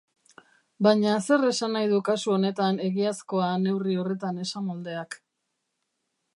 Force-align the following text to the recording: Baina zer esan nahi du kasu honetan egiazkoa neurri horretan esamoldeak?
Baina 0.87 1.17
zer 1.25 1.43
esan 1.49 1.75
nahi 1.77 1.91
du 1.91 1.99
kasu 2.07 2.33
honetan 2.37 2.81
egiazkoa 2.87 3.53
neurri 3.67 4.01
horretan 4.05 4.43
esamoldeak? 4.49 5.23